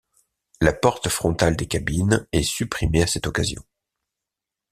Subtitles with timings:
[0.61, 3.61] La porte frontale des cabines est supprimée à cette occasion.